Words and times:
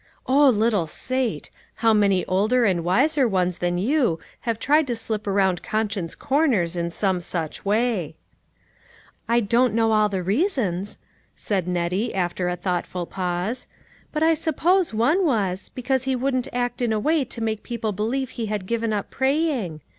Oh 0.25 0.49
little 0.49 0.87
Sate! 0.87 1.51
how 1.75 1.93
many 1.93 2.25
older 2.25 2.65
and 2.65 2.83
wiser 2.83 3.27
ones 3.27 3.59
than 3.59 3.77
you 3.77 4.19
have 4.49 4.57
tried 4.57 4.87
to 4.87 4.95
slip 4.95 5.27
around 5.27 5.61
con 5.61 5.91
science 5.91 6.15
corners 6.15 6.75
in 6.75 6.89
some 6.89 7.21
such 7.21 7.63
way. 7.63 8.15
"I 9.29 9.41
don't 9.41 9.75
know 9.75 9.91
all 9.91 10.09
the 10.09 10.23
reasons," 10.23 10.97
said 11.35 11.67
Nettie, 11.67 12.15
after 12.15 12.49
a 12.49 12.55
thoughtful 12.55 13.05
pause, 13.05 13.67
"but 14.11 14.23
I 14.23 14.33
suppose 14.33 14.91
one 14.91 15.23
was, 15.23 15.69
because 15.69 16.05
he 16.05 16.15
wouldn't 16.15 16.47
act 16.51 16.81
in 16.81 16.91
a 16.91 16.99
way 16.99 17.23
to 17.25 17.43
make 17.43 17.61
people 17.61 17.91
believe 17.91 18.31
he 18.31 18.47
had 18.47 18.65
given 18.65 18.91
up 18.91 19.11
praying. 19.11 19.81